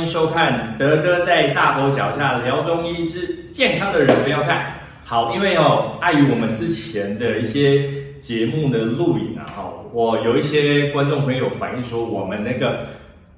[0.00, 4.74] 迎收看德哥在大佛脚下聊中医之健康的人不要看。
[5.04, 7.86] 好，因为哦，碍于我们之前的一些
[8.20, 12.86] 节目的录影啊，哈，我有一些观众朋友反映说，我们那个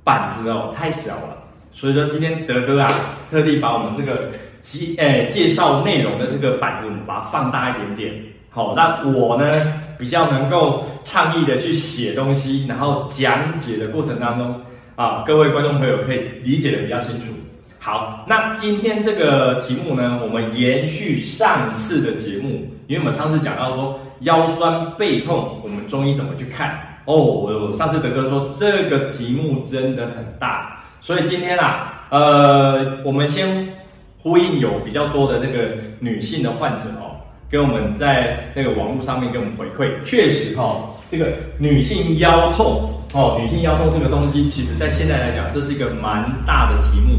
[0.05, 1.37] 板子哦太小了，
[1.73, 2.88] 所以说今天德哥啊，
[3.30, 8.15] 特地把我们这个介诶介绍内容的这个板子，我们把它放大一点点。
[8.51, 9.51] 好，那我呢
[9.98, 14.60] 比较能够倡议的去写东西，然后讲解的过程当中。
[14.95, 17.27] 啊，各位观众朋友可以理解的比较清楚。
[17.78, 26.78] 好，那今天这个题目呢，我们延续上次的节目，因为我们上次讲到说腰酸背痛，我们中医怎么去看？
[27.06, 33.66] 哦，我上次德哥说这个题目真的很大，所以今天啊，呃，我们先
[34.19, 37.16] 呼应有比较多的那个女性的患者哦。
[37.50, 41.27] 跟我们在那个网络上面给我们回馈，确实哈、哦，这个
[41.59, 47.14] 女性腰痛哦，女性腰痛这个东西，其实在现在来讲，这是一个蛮大的题目，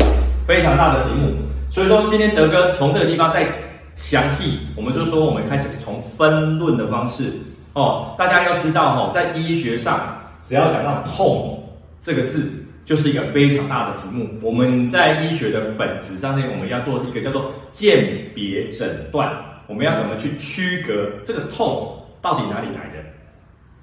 [0.47, 1.31] 非常大的题目。
[1.69, 3.47] 所以说，今天德哥从这个地方再
[3.93, 7.31] 详细，我们就说我们开始从分论的方式
[7.73, 9.99] 哦，大家要知道哈、哦，在医学上，
[10.43, 11.63] 只要讲到痛
[12.01, 12.51] 这个字，
[12.85, 14.27] 就是一个非常大的题目。
[14.41, 19.31] 我们在医学的本质上面，我们要做一个叫做鉴别诊断。
[19.67, 23.12] 我们要怎么去区隔这个痛到底哪里来的？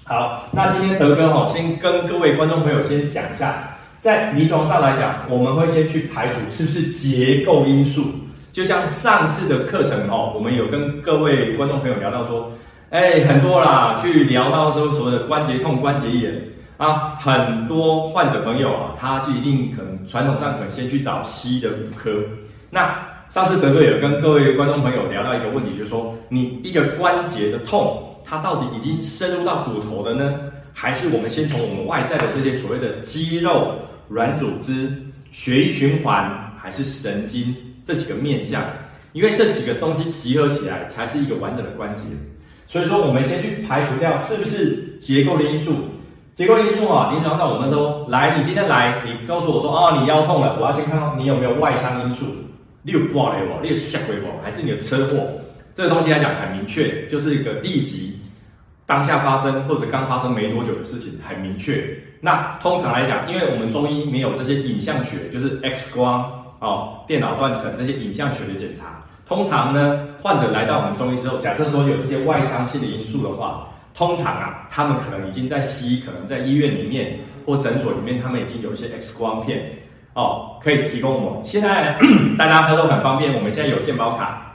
[0.03, 8.03] 好，那今天德哥哈，先跟各位观众朋友先讲一下，在临床上来讲，我们会先去排除是不是结构因素。
[8.51, 12.51] 就像上次的课程哦，我们有跟各位观众朋友聊到说，
[12.89, 16.33] 哎，很多啦，去聊到说所谓的关节痛、关节炎
[16.77, 22.11] 啊，很多患者朋友啊，他就一定可能传统上可能先去找西医的骨科，
[22.69, 22.93] 那。
[23.29, 30.39] 上次德哥有跟各位观众朋友聊到一个问题，就是说，你一个关节的痛，它到底已经深入到骨头的呢，
[30.71, 33.73] 还是我们先从我们外在的这些所谓的肌肉、
[34.07, 34.89] 软组织、
[35.33, 38.63] 血液循环，还是神经这几个面向？
[39.11, 42.03] 因为这几个东西集合起来才是一个完整的关节。
[42.67, 45.73] 所以说，我们先去排除掉是不是结构的因素。
[46.33, 52.25] 结构因素啊，临床上我们说，来，你今天来，你告诉我说，哦，你腰痛了，我要先看看你有没有外伤因素。
[52.81, 53.61] 你有挂了不？
[53.61, 54.27] 你有下轨不？
[54.41, 55.27] 还是你的车祸？
[55.75, 58.17] 这个东西来讲很明确，就是一个立即
[58.91, 61.81] 当下发生或者刚发生没多久的事情，很明确。
[62.19, 66.29] 那通常来讲，因为我们中医没有这些影像学，就是 X 光
[66.59, 69.01] 哦、电脑断层这些影像学的检查。
[69.25, 73.65] 通常呢，患者来到我们中医之后，假设说有这些外伤性的因素的话，
[73.95, 79.71] 通常啊，他们可能已经在西医，可能在医院里面或诊所里面，他们已经有一些 X 光片。
[80.15, 81.43] 哦，可以提供我们。
[81.45, 81.97] 现在
[82.37, 84.51] 大家喝都很方便，我们现在有健保卡，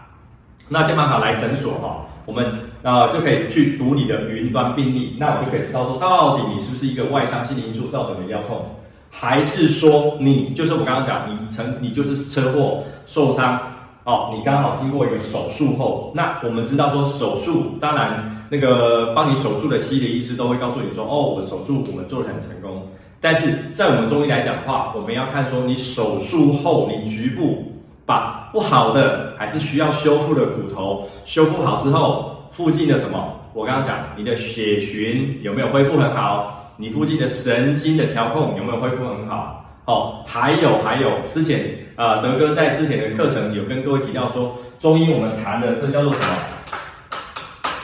[0.69, 2.45] 那健保卡来诊所哈、哦，我们
[2.83, 8.63] 呃就可以去读你的云端病历，那我就可以知道说到底你是不是一个外伤性因素造成的腰痛，
[9.11, 13.59] 还是说你就是我刚刚讲你成你就是车祸受伤
[14.05, 22.87] 哦，你刚好经过一个手术后，那我们知道说手术，当然那个帮你手术的西医的医师都会告诉你说，哦，我手术我们做得很成功。
[23.21, 27.65] 但是在我们中医来讲的话，我们要看说你手术后，你局部
[28.05, 33.39] 把不好的还是需要修复的骨头修复好之后，附近的什么？
[33.53, 36.73] 我刚刚讲你的血循有没有恢复很好？
[36.79, 39.63] 你附近的神经的调控有没有恢复很好？
[39.85, 41.67] 哦，还有还有，之前
[41.97, 46.27] 啊、德哥在之前的课程有跟各位提到说，中医我们谈的这叫做什么？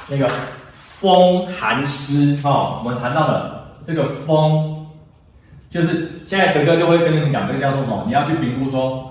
[0.09, 0.27] 那个
[0.73, 4.87] 风寒湿哦，我们谈到了这个风。
[5.69, 8.05] 就是现在德哥就会跟你们讲这个叫做什么？
[8.07, 9.11] 你要去评估说，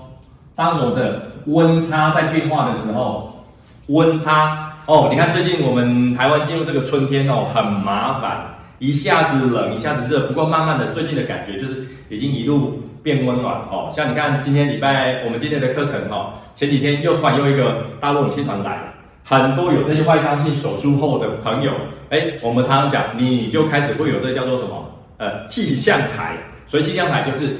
[0.54, 3.44] 当我的温差在变化的时候，
[3.86, 8.44] 温差哦，你看最近我们台湾进入这个春天哦，很麻烦，
[8.78, 10.26] 一下子冷，一下子热。
[10.26, 13.90] 不过慢慢的，最近的感觉就是已经一路变温暖哦。
[13.94, 18.78] 像你看今天礼拜我们今天的课程哦，前几天又突然又一个大陆女性团来，
[19.24, 21.72] 很多有这些外伤性手术后的朋友，
[22.10, 24.84] 哎，我们常常讲，你就开始会有这叫做什么？
[25.18, 26.36] 呃，气象台。
[26.66, 27.56] 所以气象台就是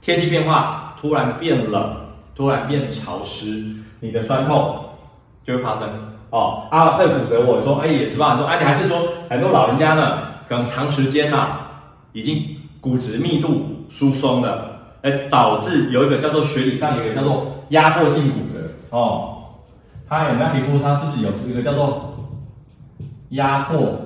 [0.00, 1.94] 天气变化，突然变冷，
[2.38, 4.78] 突然变潮湿，你的酸痛
[5.44, 5.88] 就会发生
[6.30, 6.68] 哦。
[6.70, 8.36] 啊，这骨折，我说，哎，也是吧？
[8.36, 8.96] 说，哎，你还是说
[9.28, 11.70] 很多老人家呢，可能长时间呐、啊，
[12.12, 12.40] 已经
[12.80, 14.70] 骨质密度疏松了，
[15.02, 19.34] 哎，导致有一个叫做学理上有一个叫做压迫性骨折哦。
[20.08, 20.78] 他有没有评估？
[20.80, 22.14] 他是不是有一个叫做
[23.30, 24.00] 压迫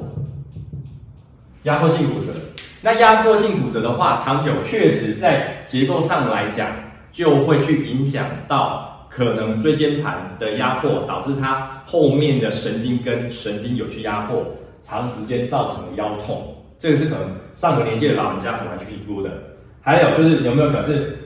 [1.65, 2.33] 压迫性骨折？
[2.81, 6.67] 那压迫性骨折的话，长久确实在结构上来讲，
[7.13, 14.43] 就会去影响到可能椎间盘的压迫，导致它后面的神经跟神经有去压迫，
[14.81, 16.57] 长时间造成的腰痛。
[16.79, 19.31] 这个是可能上个年纪的老人家可能去评估的。
[19.81, 21.17] 还有就是有没有可能是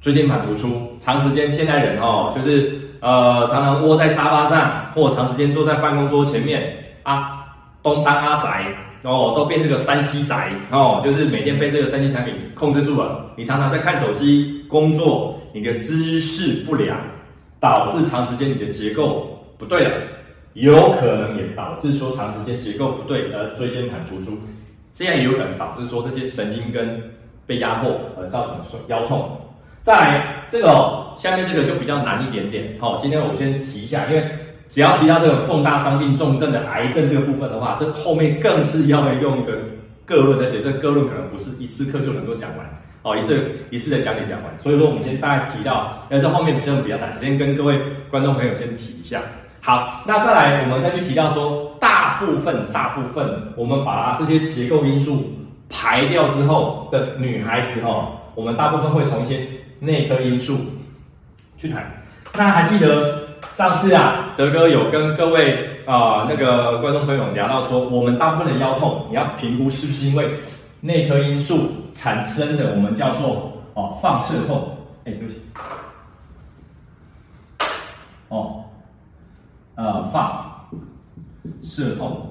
[0.00, 7.46] 椎间盘突出，长时间现在人哦，就是呃常常窝在沙发上，或长时间坐在办公桌前面啊，
[7.82, 8.66] 东当阿宅
[9.02, 13.30] 哦，都变这个三西宅哦，就是每天被这个三 C 产品控制住了。
[13.36, 16.98] 你常常在看手机工作，你的姿势不良，
[17.60, 20.02] 导致长时间你的结构不对了，
[20.54, 24.36] 有可能也导致说长时间结构不对而椎间盘突出，
[24.92, 27.00] 这样也有可能导致说这些神经根
[27.46, 29.30] 被压迫而造成腰痛。
[29.84, 34.22] 再来这个、哦、下面这个就比较难一点点，好、哦，今天我先提一下，因为
[34.68, 39.52] 只要提到这种重大伤病、重症的癌症这个部分的话，这后面更是要用一个
[40.04, 42.66] 个论，而且这个个论可能不是一次课就能够讲完，
[43.02, 47.80] 哦，一次一次的讲解讲完，所以说我们先大概提到，那这后面比较比较难，先跟各位
[48.10, 49.20] 观众朋友先提一下。
[49.60, 53.26] 好，那再来我们再去提到说，大部分大部分
[53.56, 55.32] 我们把这些结构因素
[55.68, 59.40] 排掉之后的女孩子哦，我们大部分会从一些。
[59.80, 60.58] 内科因素
[61.56, 62.02] 去谈，
[62.34, 70.28] 那还记得上次啊，德哥有跟各位啊、那个观众朋友聊到说，我们大部分的腰痛，你要评估是不是因为
[70.80, 75.40] 内科因素产生的，我们叫做哦放射痛，哎对不起，
[78.28, 78.64] 哦，
[79.74, 80.68] 呃放
[81.62, 82.26] 射痛，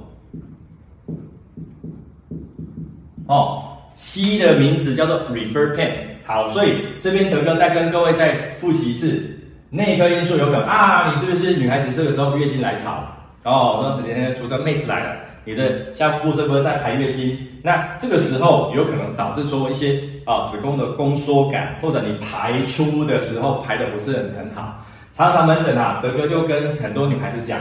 [3.28, 3.64] 哦，
[3.96, 5.92] 西医的名字叫做 refer pain。
[6.25, 9.37] 好，所以这边德哥再跟各位再复习一次，
[9.78, 13.04] 内科因素有可能啊，你是不是女孩子这个时候月经来潮？
[13.44, 15.16] 哦，那人家出生妹子来了，
[15.46, 24.84] 你的下腹部这边在排月经，那这个时候有可能导致说一些啊子宫的宫缩感，或者你排出的时候排的不是很很好。
[25.14, 27.60] 常常门诊啊，德哥就跟很多女孩子讲，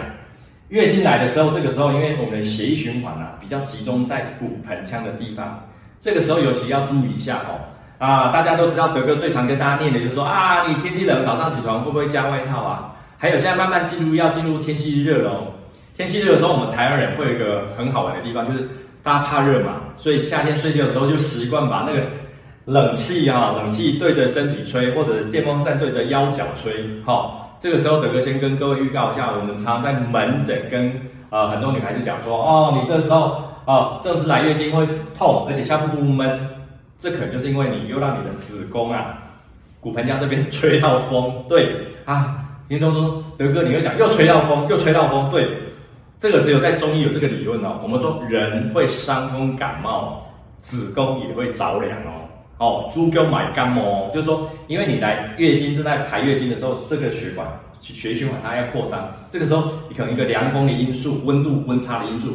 [0.70, 5.62] 月经来的时候，这个时候因为我们的血液循环啊比较集中在骨盆腔的地方，
[6.00, 7.60] 这个时候尤其要注意一下哦。
[7.98, 12.92] 啊，大家都知道德哥最常跟大家念的就是说啊，你天气冷，早上起床会不会加外套啊？
[13.16, 15.46] 还有现在慢慢进入要进入天气热了哦。
[15.96, 18.68] 天气热的时候，我们台湾人会有一个很好玩的地方，就是
[19.02, 22.02] 大家怕热嘛，所以夏天睡觉的时候就习惯把那个
[22.66, 26.74] 冷气啊，冷气对着身体吹，或者电风扇对着腰脚吹。
[27.06, 30.92] 好、哦，这个时候德哥先跟各位预告一下，我们常常在门诊跟
[31.30, 36.38] 呃很多女孩子讲说，哦，你这时候哦正是来月经会痛，而且下腹部闷。
[36.98, 39.18] 这可能就是因为你又让你的子宫啊，
[39.80, 41.76] 骨盆腔这边 吹到风，对
[42.06, 45.46] 啊，听众说德哥，你又讲又吹到风，又吹到风，对，
[46.18, 47.78] 这个只有在中医有这个理论哦。
[47.82, 50.26] 我们说人会伤风感冒，
[50.62, 52.12] 子宫也会着凉哦。
[52.58, 57.46] 哦，猪哥买感冒，就是说，因为你来月经正在排月经的时候，这个血管
[57.82, 62.28] 血循环它要扩张，这个时候你可能一个凉风的因素、温度温差的因素，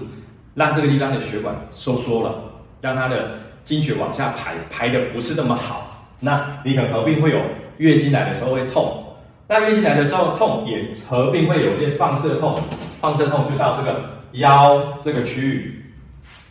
[0.54, 2.36] 让这个地方的血管收缩了，
[2.80, 3.32] 让它的。
[3.72, 7.40] 经血往下排，排的不是那么好，那你可能合并会有
[7.78, 9.02] 月经来的时候会痛，
[9.48, 12.60] 那月经来的时候痛也合并会有些放射痛，
[13.00, 14.04] 放射痛就到这个
[14.34, 15.86] 腰这个区域，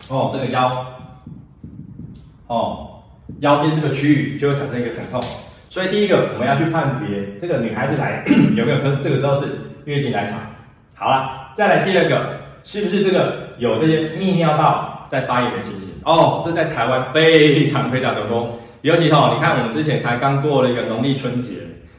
[0.08, 0.87] 哦，这个腰，
[2.46, 2.88] 哦，
[3.40, 5.22] 腰间这个区域就会产生一个疼痛，
[5.69, 8.25] 所以第一个我们要去判别这个女孩子来
[8.56, 9.46] 有没有跟这个时候是
[9.84, 10.37] 月经来潮，
[10.94, 15.90] 好了，再来第二个是不是这个有这些泌尿道在发炎的情形？
[16.04, 18.48] 哦，这在台湾非常非常的多，
[18.82, 21.56] 尤其哈，你看我们之前才刚过了一个农历春节，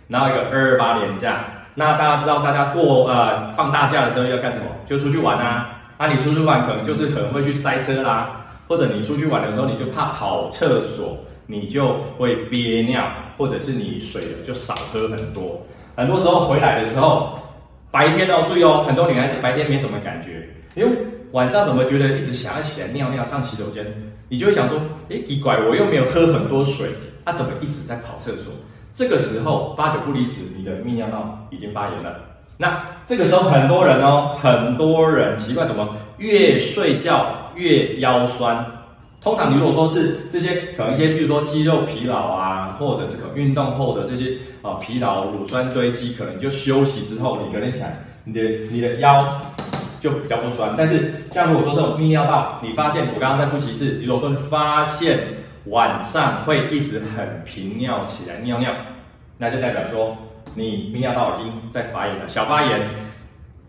[0.08, 4.65] 然后一个二二八年假，那大家知道大家过呃放大假的时候要干什么？
[4.86, 8.32] 就出去玩啊，那、你出去玩可能就是可能会去塞车啦，
[8.68, 13.06] 或者你出去玩的时候你就怕跑厕所，你就会憋尿，
[13.38, 15.62] 或者是你水就少喝很多，
[15.96, 17.38] 很多时候回来的时候，
[17.91, 20.98] 白天要注意哦，很多女孩子白天没什么感觉，因为。
[21.32, 23.86] 晚上怎么觉得一直想要起来尿尿上洗手间？
[24.28, 26.88] 你就会想说，诶，奇怪，我又没有喝很多水，
[27.24, 28.54] 啊，怎么一直在跑厕所？
[28.94, 32.20] 这个时候八九不离十，你的泌尿道已经发炎了。
[32.58, 38.66] 那这个时候很多人哦，很多人奇怪怎么越睡觉越腰酸。
[39.22, 49.26] 通常你如果说是这些可能一些，比如说肌肉疲劳啊，或者是可能运动后的这些啊疲劳乳酸堆积，可能就休息之后，你隔天起来，你的你的腰。
[50.01, 55.20] 就比较不酸，但是像如果说这种泌尿道，你发现我刚刚在复习一次，你如果发现
[55.67, 58.72] 晚上会一直很频尿起来尿尿，
[59.38, 60.17] 那就代表说
[60.55, 62.81] 你泌尿道已经在发炎了，小发炎。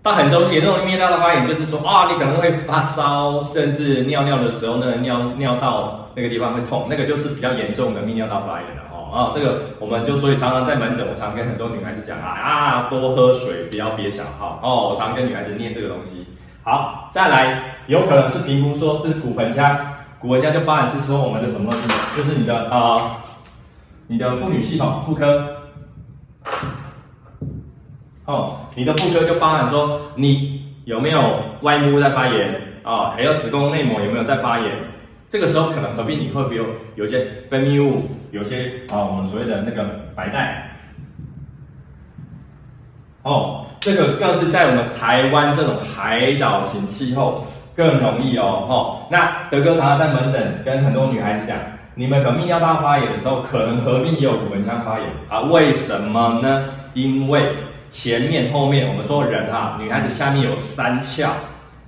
[0.03, 8.83] 到很重严重的泌尿道发炎，就是说啊，你可能会发烧，甚至尿尿的时候呢，尿尿道那个地方会痛，那个就是比较严重的泌尿道发炎了。
[9.13, 14.59] 啊、这个我们就所以常常在门诊，我常跟很多女孩子讲啊啊，多喝水，不要憋小号。
[14.63, 16.27] 哦，我常跟女孩子念这个东西。
[16.65, 19.79] 好，再来，有可能是评估说是骨盆腔，
[20.19, 23.11] 骨盆腔就包含是说我们的什么东西，就是你的啊、呃，
[24.07, 25.47] 你的妇女系统妇科，
[28.25, 34.73] 哦，你的妇科就包含说你有没有外膜在发炎啊，还有子宫内膜有没有在发炎？
[35.29, 36.65] 这个时候可能合并你会不会有
[36.95, 39.85] 有些分泌物，有些啊我们所谓的那个
[40.17, 40.69] 白带。
[43.23, 47.47] 哦，这个更是在我们台湾这种海岛型气候
[47.77, 48.67] 更容易哦。
[48.69, 51.57] 哦，那德哥常常在门诊跟很多女孩子讲，
[51.95, 55.41] 你们可泌尿道发炎的时候，可能合并也有骨盆腔发炎啊？
[55.43, 56.65] 为什么呢？
[56.95, 57.55] 因为
[57.91, 61.29] 前面后面我们说人哈，女孩子下面有三窍，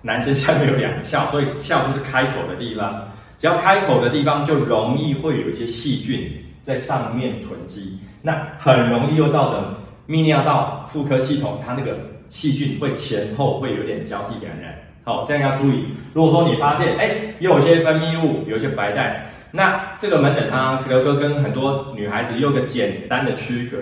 [0.02, 3.08] 男生下面有两窍，所以窍就是开口的地方，
[3.44, 6.32] 只要开口的地方就容易会有一些细菌
[6.62, 9.62] 在上面囤积，那很容易又造成。
[10.08, 11.94] 泌尿道妇科系统，它那个
[12.30, 14.74] 细菌会前后会有点交替感染，
[15.04, 15.84] 好，这样要注意。
[16.14, 17.10] 如果说你发现，哎，
[17.40, 23.76] 又有些分泌物，有些白带，那这个门诊常常德哥跟很多女孩子有个简单的区隔。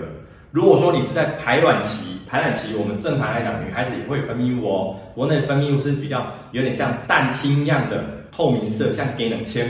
[0.51, 8.03] 如果说你是在排卵期，排卵期我们正常来讲，女孩子也会分泌物哦，不过那分泌物是比较有点像蛋清一样的
[8.35, 9.63] 透明色，像给冷清。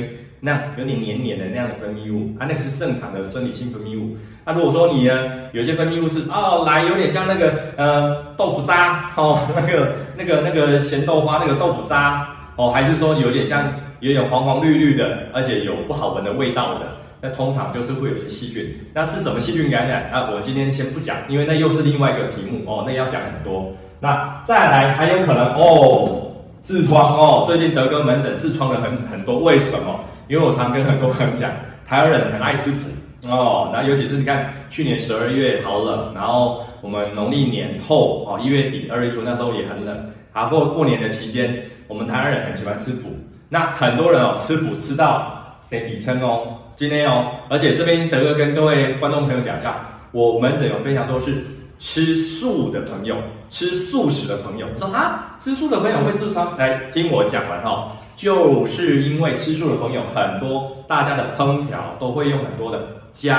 [0.46, 4.18] 那有点黏黏的那样的分泌物，啊、那个是正常的生理性分泌物。
[4.44, 12.28] 那、如果说你呢，有些分泌物是哦，来有点像那个呃豆腐渣哦，那个那个那个咸豆花那个豆腐渣
[12.58, 16.88] 哦，还是说有点像有点黄黄绿绿的，而且有不好闻的味道的，
[17.22, 18.68] 那通常就是会有些细菌。
[18.94, 20.30] 那是什么细菌感染啊？
[20.30, 23.74] 我今天先不讲，因为那又是另外一个题目哦，那要讲很多。
[24.02, 26.23] 那再来还有可能哦，
[26.64, 30.00] 痔疮哦，最近德哥门诊痔疮的很很多，为什么？
[30.30, 31.52] 因为我常跟很多朋友讲，
[31.86, 41.54] 台湾人很爱吃补哦，那尤其是你看去年十二月好冷，然后我们农历年后哦一月底二月初那时候也很冷，啊过过年的期间，
[41.90, 43.10] 我们台湾人很喜欢吃补，
[43.50, 51.46] 那很多人哦吃补吃到身体撑哦，今天哦，而且这边德哥跟各位观众朋友讲一下，我门诊有非常多是
[51.80, 53.18] 吃素的朋友，
[53.50, 57.92] 吃素食的朋友，说啊吃素的朋友会痔疮，来听我讲完哈。
[58.16, 62.80] 就是因为吃素的朋友很多，大家的烹调都会用很多的
[63.12, 63.36] 姜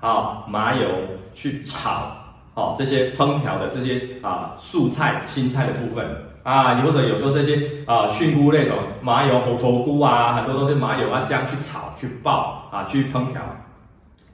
[0.00, 0.88] 啊、麻油
[1.34, 2.12] 去炒，
[2.54, 6.06] 哦，这些烹调的这些啊素菜、青菜的部分
[6.44, 13.42] 啊，或者有时候这些啊菌菇类种麻油、猴头菇啊，很多都是麻油啊、姜去炒、去爆啊、去烹调。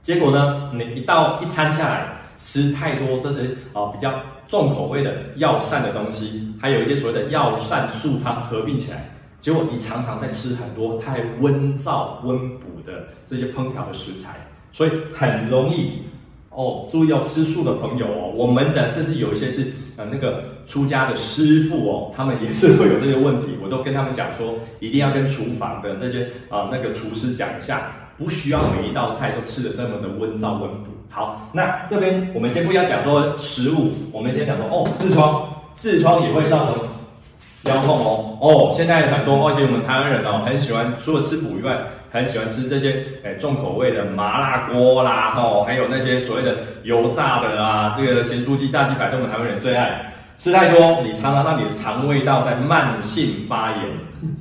[0.03, 2.05] 结果呢，你一到一餐下来，
[2.37, 3.41] 吃太多这些
[3.73, 4.13] 啊比较
[4.47, 9.09] 重口味的药膳的东西，还有一些所谓的药膳素汤合并起来。
[9.41, 14.35] 结果你常常在吃很多太温燥温补的这些烹调的食材，
[14.71, 16.01] 所以很容易
[16.49, 16.85] 哦。
[16.87, 23.47] 注意要吃素的朋友哦，我们门诊甚至有一些是呃那个出家的师傅哦，他们也是会有这些问题。
[23.61, 30.92] 我都跟他们讲说，一定要跟厨房的这些啊、那个厨师讲一下，不需要每一道菜都吃得这么的温燥温补。
[31.13, 36.75] 好，那这边我们先不要讲说食物，我们先讲说哦，痔疮，痔疮也会造成。
[37.63, 41.77] 腰痛哦哦，现在很多，而且我们台湾人哦，很喜欢除了吃补以外，
[42.11, 50.13] 很喜欢吃这些、哎、重口味的麻辣锅啦，哈、哦，还有那些所谓的油炸的啊，这个咸酥鸡、炸鸡排，都是台湾人最爱。
[50.35, 53.79] 吃太多，你常常让你的肠胃道在慢性发炎，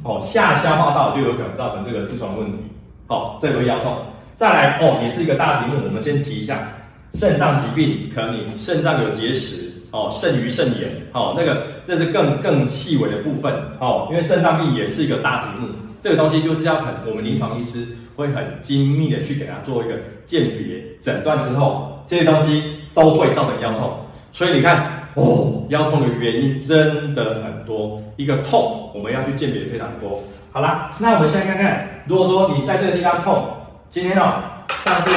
[0.02, 2.59] 哦，下消化道就有可能造成这个痔疮问题。
[3.07, 3.97] 哦，这个腰痛。
[4.43, 6.69] 再来哦，也是一个大题目，我们先提一下
[7.15, 9.71] 肾脏疾病，可能你肾脏有结石。
[9.93, 15.69] 哦，肾盂肾炎，哦，那个那是更更细微的部分，哦，因为肾脏病也是一个大题目，
[16.01, 19.95] 这个东西就是要很我们临床医师会很精密的去给他做一个
[20.25, 23.97] 鉴别诊断之后，这些东西都会造成腰痛，
[24.33, 30.21] 所以你看，哦，腰痛的原因真的很多，一个痛我们要去鉴别非常多。
[30.51, 33.47] 好啦，那我们现在看看，如果说你在这个地方痛，
[33.93, 34.41] 今天哦，
[34.87, 35.11] 上次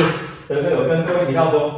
[0.50, 1.74] 德哥有跟各位提到说。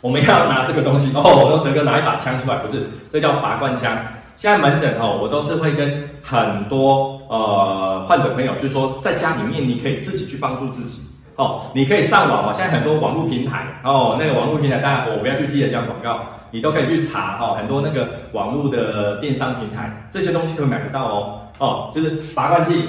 [0.00, 3.96] 我们要拿这个东西 哦，我说德哥拿一把枪出来，不是，这叫拔罐枪。
[4.36, 11.02] 现在门诊哦，我都是会跟很多呃患者朋友，就是说在家里面你可以自己去帮助自己
[11.36, 16.18] 哦，你可以上网哦，现在很多网络平台哦，那个网络平台当然我不要去替人家广告，
[16.50, 22.88] 你都可以去查哦，很多那个网络的电商平台，这些东西可以买得到哦哦，就是拔罐器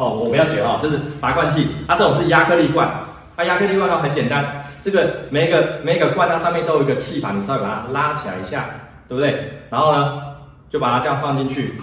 [0.00, 2.88] 哦，我不要写哦，就是拔罐器，它、这种是压克力罐，
[3.36, 4.42] 它、啊、压克力罐呢很简单。
[4.82, 8.64] 这个每一个每一个罐，它上面都有一个气盘，你稍微把它拉起来一下，
[9.06, 9.52] 对不对？
[9.68, 10.22] 然后呢，
[10.70, 11.74] 就把它这样放进去。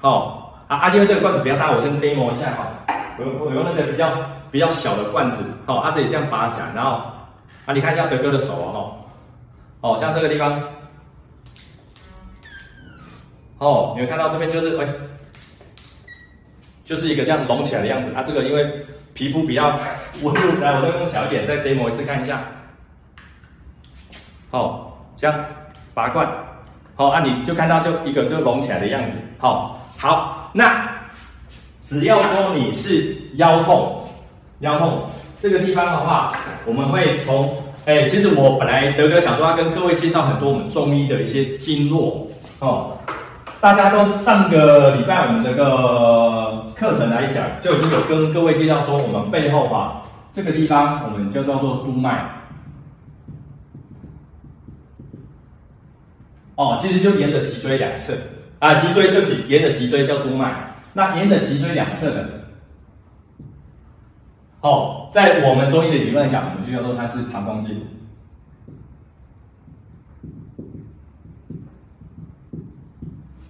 [0.00, 2.70] 好、哦，啊啊，因为这个罐子比较大，我先 demo 一下哈。
[3.18, 4.08] 我我用那个比较
[4.52, 6.92] 比较小的罐子，好、哦，啊这里这样拔起来，然后
[7.66, 8.94] 啊你看一下德哥的手哦，
[9.80, 10.62] 哦，像这个地方，
[13.58, 14.86] 哦，你会看到这边就是哎，
[16.84, 18.22] 就是一个这样隆起来的样子啊。
[18.22, 18.64] 这个因为
[19.14, 19.78] 皮肤比较
[20.22, 22.44] 温润，来，我再用小一点，再 demo 一次看一下。
[24.50, 25.44] 好，这样
[25.94, 26.28] 拔罐，
[26.94, 29.16] 好啊，你就看到就一个就隆起来的样子。
[29.38, 30.88] 好，好，那
[31.82, 34.02] 只要说你是腰痛，
[34.60, 35.02] 腰痛
[35.40, 36.36] 这个地方的话，
[36.66, 42.26] 我们会从，哎，其实我本来德哥想说要跟各位介绍很多我们中医的一些经络，
[42.60, 42.98] 哦。
[43.64, 50.02] 大家都上个礼拜我们那个课程来讲，就已经有跟各位介绍说，我们背后啊
[50.34, 52.30] 这个地方我们就叫做督脉。
[56.56, 58.12] 哦，其实就沿着脊椎两侧
[58.58, 60.54] 啊，脊椎对不起，沿着脊椎叫督脉。
[60.92, 62.28] 那沿着脊椎两侧的，
[64.60, 67.82] 哦，在我们中医的理论讲，我们就叫做它是膀胱经。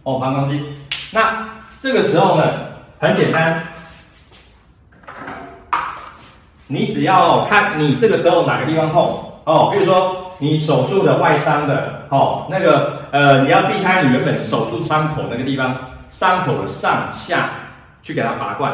[0.05, 0.65] 哦，膀胱经。
[1.11, 1.49] 那
[1.81, 2.45] 这个时候呢，
[2.99, 3.63] 很简单，
[6.67, 15.77] 你只要看你这个时候哪个地方痛哦，比如说你手术的外伤的哦，那个呃，你要避开你原本手术伤口那个地方，
[16.11, 17.51] 伤口的上下
[18.03, 18.73] 去给它拔罐。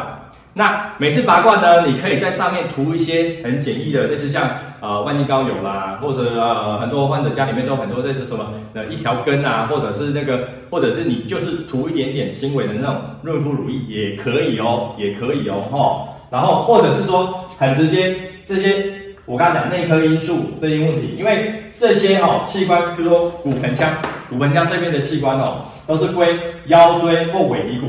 [0.52, 4.48] 那每次拔罐呢，你可以在上面涂一些很简易的，类似像
[4.80, 16.08] 呃万金膏油啦，或者呃很多患者家里面都很多这是什么呃一条根啊，或者是那个，或者是你就是涂一点点轻微的那种润肤乳液也可以哦，也可以哦，齁。
[16.30, 18.92] 然后或者是说很直接这些，
[19.26, 23.88] 我刚才讲内科因素这些问题，因为这些哦器官，比如说骨盆腔，
[24.28, 27.86] 骨盆腔这边的器官哦，都是归腰椎或尾骶骨。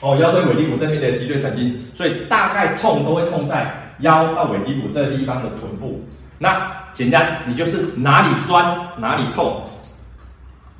[0.00, 3.72] 哦，腰椎尾骶骨这边的脊椎神经，所以大概痛都会痛在
[4.02, 6.00] 腰到尾骶骨这个地方的臀部。
[6.38, 9.62] 那简单，你就是哪里酸哪里痛，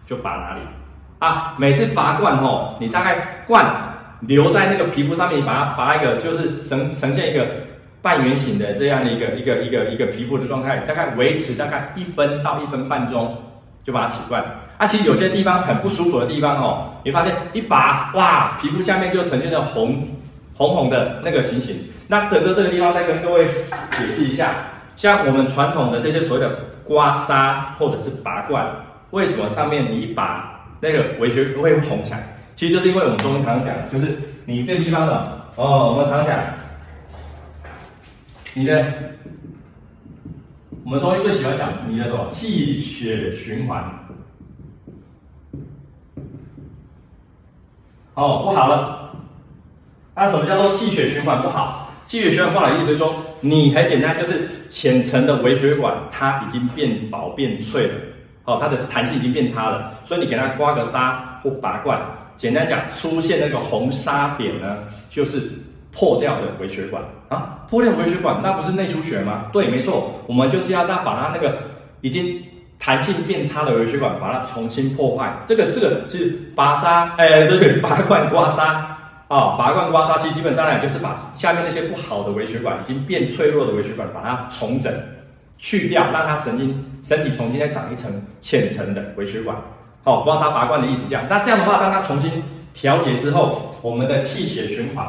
[0.06, 0.60] 就拔哪里
[1.18, 1.54] 啊。
[1.56, 3.64] 每次拔罐哦，你大概罐
[4.20, 7.46] 留在那个皮肤上面，把它拔一个，就是呈呈现一个
[8.02, 13.36] 半圆形的这样的一个一个一个一个皮肤的状态，大概维持大概一分到一分半钟，
[13.84, 14.44] 就把它起罐。
[14.78, 20.04] 啊、其实有些地方很不舒服的地方哦，你发现一拔哇，皮肤下面就呈现了红
[20.62, 21.76] 红红的那个情形。
[22.06, 24.54] 那整个这个地方再跟各位解释一下，
[24.96, 28.64] 像我们传统的这些所谓的刮痧或者是拔罐，
[29.10, 32.36] 为什么上面你一拔那个微血会红起来？
[32.54, 36.38] 其实就是因为我们中医常讲，就是你这个地方的哦，我们常讲
[38.54, 38.84] 你的，
[40.84, 43.82] 我们中医最喜欢讲你的什么气血循环。
[48.14, 49.11] 哦，不好了。
[50.14, 51.90] 那什么叫做气血循环不好？
[52.06, 57.94] 气血循环不好的意思说，你很简单，就是浅层的微血管它已经变薄变脆了，
[58.44, 61.98] 哦，它的弹性已经变差了，所以你给它刮个痧或拔罐，
[62.36, 65.50] 简单讲，出现那个红痧点呢，就是
[65.92, 69.46] 破掉的微血管啊，破掉微血管，那不是内出血吗？
[69.52, 71.58] 对，没错，我们就是要它把它那个
[72.00, 72.42] 已经。
[72.84, 75.32] 弹性变差的微血管，把它重新破坏。
[75.46, 78.74] 这个这个是拔痧，哎，对对，拔罐刮痧
[79.32, 84.92] 啊，拔罐刮痧，其实基本上呢就是把下面那些不好的微血管，已经变脆弱的微血管，把它重整、
[85.56, 89.56] 去掉，让它神经身体重新再长一层浅层的微血管。
[90.04, 91.24] 好，刮痧拔罐的意思这样。
[91.30, 92.30] 那这样的话，当它重新
[92.74, 95.06] 调节之后，我们的气血循环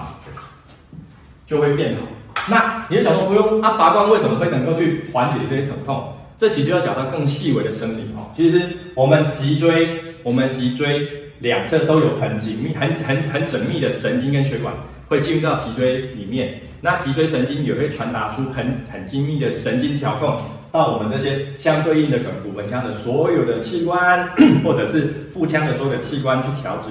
[1.45, 2.01] 就会变好。
[2.49, 6.13] 那你的小朋友不用，啊，拔罐为什么会能够去缓解这些疼痛？
[6.37, 8.31] 这其实要讲到更细微的生理哦。
[8.37, 8.61] 其实
[8.95, 11.05] 我们脊椎，我们脊椎
[11.43, 14.73] 两侧都有很紧密、很很很缜密的神经跟血管，
[15.09, 16.57] 会进入到脊椎里面。
[16.79, 20.37] 那脊椎神经也会传达出很很精密的神经调控
[20.71, 24.25] 到我们这些相对应的骨骨盆腔的所有的器官，
[24.63, 25.01] 或者是
[25.33, 26.87] 腹腔的所有的器官去调节。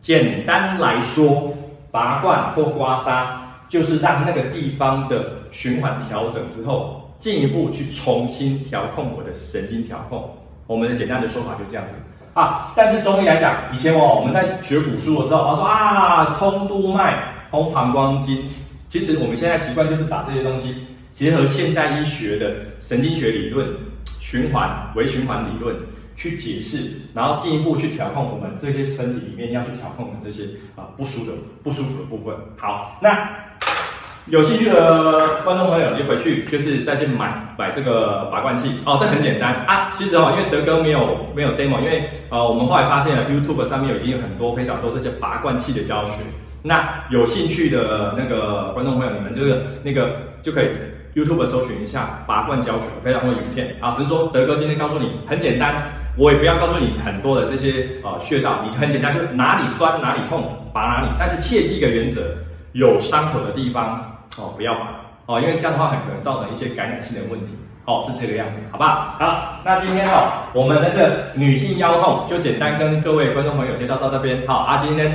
[0.00, 1.52] 简单来说，
[1.90, 3.26] 拔罐或刮痧，
[3.68, 6.96] 就是让那个地方的循环调整之后。
[7.18, 10.30] 进一步去重新调控我的神经调控，
[10.66, 11.92] 我们的简单的说法就这样子
[12.34, 12.72] 啊。
[12.76, 18.42] 但是中医来讲，以前哦我们在学古书的时候，他说啊通督脉、通膀胱经，
[18.88, 20.74] 其实我们现在习惯就是把这些东西
[21.12, 23.68] 结合现代医学的神经学理论、
[24.20, 25.76] 循环、微循环理论
[26.16, 30.44] 去解释，然后进一步去调控我们这些身体里面要去调控的这些
[30.76, 32.34] 啊不舒的不舒服的部分。
[32.56, 33.28] 好，那。
[34.26, 39.90] 有兴趣的观众朋友，就回去就是再去买买这个拔罐器哦，这很简单啊。
[39.92, 46.22] 其实哦，因为德哥没有没有 demo，因为呃我们后来发现了 YouTube 上面已经有很多非常多这些拔罐器的教学。
[46.62, 50.66] 那有兴趣的那个观众朋友，你们这个那个就可以
[51.14, 53.94] YouTube 搜寻一下拔罐教学，非常多影片啊。
[53.96, 60.56] 只是说德哥今天告诉你很简单，我也不要告诉你很多的这些呃穴道，你很简单，就哪里酸哪里痛。
[60.72, 62.20] 拔哪里，但是切记一个原则，
[62.74, 64.72] 有伤口的地方哦不要
[65.26, 67.56] 哦，因为这样的话很可能造成一些感染性的问题。
[67.86, 69.16] 哦，是这个样子，好不好？
[69.64, 74.46] 那今天哦，我们的这女性腰痛就简单跟各位观众朋友介绍到这边。
[74.46, 75.10] 好啊，今天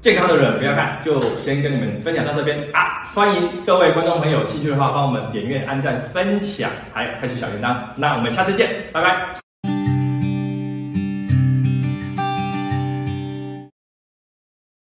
[0.00, 3.02] 健康的人不要看，就先跟你们分享到这边啊。
[3.14, 7.74] 欢迎各位观众朋友，兴趣的话帮我们点阅、按赞、分享，还开启小铃铛。
[7.96, 9.41] 那我们下次见，拜拜。